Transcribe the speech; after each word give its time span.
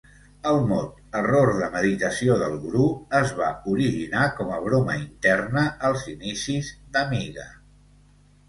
El 0.51 0.55
mot 0.69 1.17
"Error 1.19 1.51
de 1.57 1.67
meditació 1.75 2.37
del 2.39 2.55
gurú" 2.63 2.87
es 3.19 3.33
va 3.41 3.49
originar 3.75 4.25
com 4.41 4.49
a 4.55 4.57
broma 4.69 4.97
interna 5.03 5.67
als 5.91 6.07
inicis 6.15 6.73
d'Amiga. 6.97 7.51